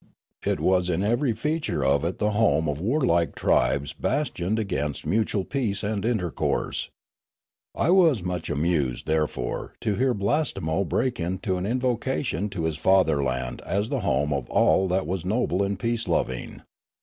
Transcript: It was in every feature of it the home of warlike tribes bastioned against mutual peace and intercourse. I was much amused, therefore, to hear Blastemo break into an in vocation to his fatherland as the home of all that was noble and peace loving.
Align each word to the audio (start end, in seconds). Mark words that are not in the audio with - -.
It 0.43 0.59
was 0.59 0.89
in 0.89 1.03
every 1.03 1.33
feature 1.33 1.85
of 1.85 2.03
it 2.03 2.17
the 2.17 2.31
home 2.31 2.67
of 2.67 2.81
warlike 2.81 3.35
tribes 3.35 3.93
bastioned 3.93 4.57
against 4.57 5.05
mutual 5.05 5.43
peace 5.45 5.83
and 5.83 6.03
intercourse. 6.03 6.89
I 7.75 7.91
was 7.91 8.23
much 8.23 8.49
amused, 8.49 9.05
therefore, 9.05 9.73
to 9.81 9.93
hear 9.93 10.15
Blastemo 10.15 10.85
break 10.89 11.19
into 11.19 11.57
an 11.57 11.67
in 11.67 11.79
vocation 11.79 12.49
to 12.49 12.63
his 12.63 12.77
fatherland 12.77 13.61
as 13.63 13.89
the 13.89 13.99
home 13.99 14.33
of 14.33 14.49
all 14.49 14.87
that 14.87 15.05
was 15.05 15.23
noble 15.23 15.61
and 15.61 15.77
peace 15.77 16.07
loving. 16.07 16.63